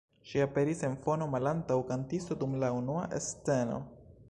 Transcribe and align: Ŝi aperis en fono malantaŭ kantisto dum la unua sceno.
Ŝi 0.29 0.39
aperis 0.45 0.79
en 0.87 0.95
fono 1.03 1.27
malantaŭ 1.33 1.77
kantisto 1.91 2.39
dum 2.45 2.59
la 2.65 2.73
unua 2.81 3.07
sceno. 3.27 3.81